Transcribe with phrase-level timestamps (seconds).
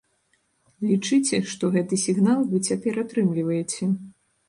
[0.91, 3.83] Лічыце, што гэты сігнал вы цяпер атрымліваеце.